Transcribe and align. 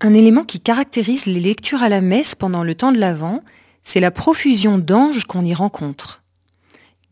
Un 0.00 0.12
élément 0.12 0.44
qui 0.44 0.60
caractérise 0.60 1.24
les 1.26 1.40
lectures 1.40 1.82
à 1.82 1.88
la 1.88 2.02
messe 2.02 2.34
pendant 2.34 2.62
le 2.62 2.74
temps 2.74 2.92
de 2.92 2.98
l'Avent, 2.98 3.40
c'est 3.82 4.00
la 4.00 4.10
profusion 4.10 4.78
d'anges 4.78 5.24
qu'on 5.24 5.44
y 5.44 5.54
rencontre. 5.54 6.22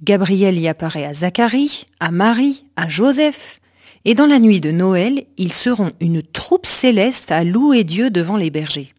Gabriel 0.03 0.59
y 0.59 0.69
apparaît 0.69 1.07
à 1.07 1.15
Zacharie, 1.15 1.87
à 1.99 2.11
Marie, 2.11 2.67
à 2.77 2.89
Joseph, 2.89 3.61
et 4.05 4.15
dans 4.15 4.27
la 4.27 4.39
nuit 4.39 4.61
de 4.61 4.71
Noël, 4.71 5.25
ils 5.39 5.53
seront 5.55 5.93
une 6.01 6.23
troupe 6.23 6.67
céleste 6.67 7.33
à 7.33 7.43
louer 7.43 7.85
Dieu 7.85 8.11
devant 8.11 8.37
les 8.37 8.51
bergers. 8.51 8.93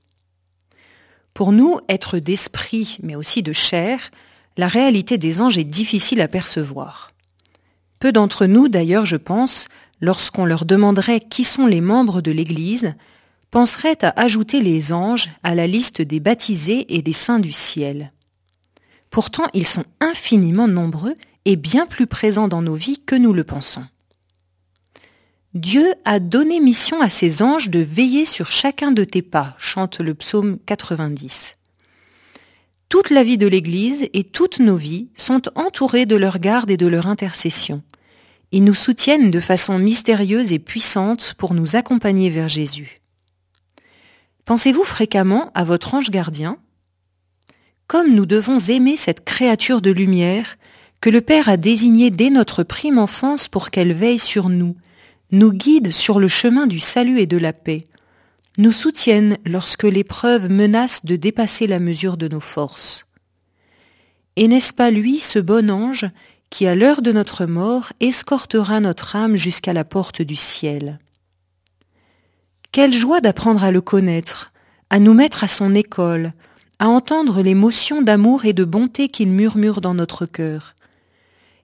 Pour 1.36 1.52
nous, 1.52 1.80
être 1.88 2.18
d'esprit, 2.18 2.98
mais 3.04 3.16
aussi 3.16 3.44
de 3.44 3.54
chair, 3.54 4.10
la 4.58 4.68
réalité 4.68 5.20
des 5.20 5.42
anges 5.42 5.60
est 5.60 5.64
difficile 5.64 6.22
à 6.22 6.28
percevoir. 6.28 7.12
Peu 8.00 8.12
d'entre 8.12 8.48
nous, 8.48 8.68
d'ailleurs, 8.68 9.06
je 9.06 9.18
pense, 9.18 9.68
lorsqu'on 10.02 10.46
leur 10.46 10.66
demanderait 10.66 11.20
qui 11.20 11.44
sont 11.44 11.68
les 11.68 11.82
membres 11.82 12.22
de 12.22 12.32
l'Église, 12.32 12.96
penseraient 13.56 14.04
à 14.04 14.12
ajouter 14.18 14.60
les 14.60 14.92
anges 14.92 15.30
à 15.42 15.56
la 15.56 15.66
liste 15.66 16.02
des 16.02 16.20
baptisés 16.20 16.94
et 16.94 17.02
des 17.02 17.14
saints 17.14 17.40
du 17.40 17.54
ciel. 17.54 18.12
Pourtant, 19.10 19.46
ils 19.54 19.66
sont 19.66 19.86
infiniment 20.02 20.68
nombreux 20.68 21.16
et 21.46 21.56
bien 21.56 21.86
plus 21.86 22.06
présents 22.06 22.50
dans 22.50 22.62
nos 22.62 22.76
vies 22.76 23.00
que 23.00 23.16
nous 23.16 23.32
le 23.32 23.46
pensons. 23.46 23.86
Dieu 25.54 25.94
a 26.04 26.20
donné 26.20 26.60
mission 26.60 27.00
à 27.00 27.08
ses 27.08 27.42
anges 27.42 27.70
de 27.70 27.80
veiller 27.80 28.26
sur 28.26 28.52
chacun 28.52 28.92
de 28.92 29.06
tes 29.06 29.22
pas, 29.22 29.56
chante 29.58 30.02
le 30.02 30.16
psaume 30.16 30.58
90. 30.66 31.56
Toute 32.90 33.10
la 33.10 33.24
vie 33.24 33.38
de 33.38 33.48
l'Église 33.48 34.10
et 34.12 34.26
toutes 34.26 34.60
nos 34.60 34.76
vies 34.76 35.08
sont 35.16 35.44
entourées 35.58 36.06
de 36.06 36.18
leur 36.18 36.40
garde 36.40 36.72
et 36.72 36.78
de 36.78 36.88
leur 36.88 37.08
intercession. 37.08 37.84
Ils 38.52 38.66
nous 38.66 38.76
soutiennent 38.76 39.32
de 39.32 39.40
façon 39.40 39.80
mystérieuse 39.80 40.52
et 40.52 40.60
puissante 40.60 41.36
pour 41.38 41.54
nous 41.54 41.78
accompagner 41.78 42.30
vers 42.30 42.50
Jésus. 42.50 43.00
Pensez-vous 44.46 44.84
fréquemment 44.84 45.52
à 45.56 45.64
votre 45.64 45.96
ange 45.96 46.12
gardien? 46.12 46.58
Comme 47.88 48.14
nous 48.14 48.28
devons 48.28 48.60
aimer 48.60 48.96
cette 48.96 49.26
créature 49.26 49.82
de 49.82 49.90
lumière 49.90 50.58
que 51.02 51.10
le 51.10 51.22
Père 51.22 51.50
a 51.50 51.58
désignée 51.58 52.12
dès 52.12 52.30
notre 52.30 52.62
prime 52.62 53.00
enfance 53.00 53.48
pour 53.48 53.72
qu'elle 53.72 53.94
veille 53.94 54.20
sur 54.20 54.50
nous, 54.50 54.76
nous 55.32 55.52
guident 55.52 55.92
sur 55.92 56.20
le 56.20 56.28
chemin 56.28 56.68
du 56.68 56.80
salut 56.80 57.20
et 57.20 57.26
de 57.26 57.38
la 57.38 57.54
paix, 57.54 57.88
nous 58.60 58.72
soutiennent 58.72 59.38
lorsque 59.46 59.84
l'épreuve 59.84 60.50
menace 60.50 61.06
de 61.06 61.16
dépasser 61.16 61.66
la 61.66 61.80
mesure 61.80 62.16
de 62.16 62.28
nos 62.28 62.40
forces. 62.40 63.06
Et 64.36 64.48
n'est-ce 64.48 64.74
pas 64.74 64.92
lui, 64.92 65.20
ce 65.20 65.40
bon 65.40 65.72
ange, 65.72 66.06
qui 66.52 66.68
à 66.68 66.76
l'heure 66.76 67.02
de 67.02 67.12
notre 67.12 67.46
mort 67.46 67.94
escortera 68.00 68.80
notre 68.80 69.16
âme 69.16 69.36
jusqu'à 69.36 69.74
la 69.74 69.84
porte 69.84 70.22
du 70.22 70.36
ciel? 70.36 71.00
Quelle 72.76 72.92
joie 72.92 73.22
d'apprendre 73.22 73.64
à 73.64 73.72
le 73.72 73.80
connaître, 73.80 74.52
à 74.90 75.00
nous 75.00 75.14
mettre 75.14 75.46
à 75.46 75.48
son 75.48 75.74
école, 75.74 76.34
à 76.78 76.90
entendre 76.90 77.42
l'émotion 77.42 78.02
d'amour 78.02 78.44
et 78.44 78.52
de 78.52 78.66
bonté 78.66 79.08
qu'il 79.08 79.30
murmure 79.30 79.80
dans 79.80 79.94
notre 79.94 80.26
cœur. 80.26 80.76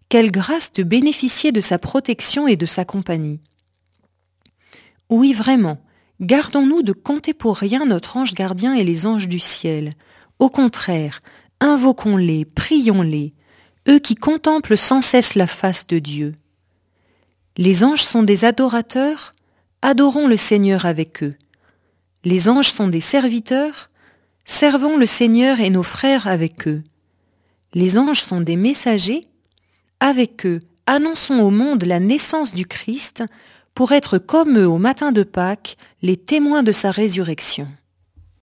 Quelle 0.07 0.31
grâce 0.31 0.71
de 0.71 0.83
bénéficier 0.83 1.51
de 1.51 1.59
sa 1.59 1.77
protection 1.79 2.47
et 2.47 2.55
de 2.55 2.65
sa 2.65 2.85
compagnie. 2.85 3.41
Oui, 5.09 5.33
vraiment, 5.33 5.81
gardons-nous 6.21 6.81
de 6.81 6.93
compter 6.93 7.33
pour 7.33 7.57
rien 7.57 7.85
notre 7.85 8.15
ange 8.15 8.33
gardien 8.33 8.73
et 8.73 8.85
les 8.85 9.05
anges 9.05 9.27
du 9.27 9.39
ciel. 9.39 9.95
Au 10.39 10.49
contraire, 10.49 11.21
invoquons-les, 11.59 12.45
prions-les, 12.45 13.33
eux 13.89 13.99
qui 13.99 14.15
contemplent 14.15 14.77
sans 14.77 15.01
cesse 15.01 15.35
la 15.35 15.47
face 15.47 15.85
de 15.87 15.99
Dieu. 15.99 16.35
Les 17.57 17.83
anges 17.83 18.03
sont 18.03 18.23
des 18.23 18.45
adorateurs, 18.45 19.33
adorons 19.81 20.27
le 20.27 20.37
Seigneur 20.37 20.85
avec 20.85 21.23
eux. 21.23 21.35
Les 22.23 22.49
anges 22.49 22.71
sont 22.71 22.87
des 22.87 22.99
serviteurs, 22.99 23.89
servons 24.45 24.97
le 24.97 25.05
Seigneur 25.05 25.59
et 25.59 25.69
nos 25.69 25.83
frères 25.83 26.27
avec 26.27 26.67
eux. 26.67 26.83
Les 27.73 27.97
anges 27.97 28.21
sont 28.23 28.41
des 28.41 28.55
messagers, 28.55 29.27
avec 29.99 30.45
eux, 30.45 30.59
annonçons 30.87 31.39
au 31.39 31.49
monde 31.49 31.83
la 31.83 31.99
naissance 31.99 32.53
du 32.53 32.65
Christ, 32.65 33.23
pour 33.73 33.91
être 33.91 34.17
comme 34.17 34.57
eux 34.57 34.67
au 34.67 34.77
matin 34.77 35.11
de 35.11 35.23
Pâques, 35.23 35.77
les 36.01 36.17
témoins 36.17 36.63
de 36.63 36.71
sa 36.71 36.91
résurrection. 36.91 37.67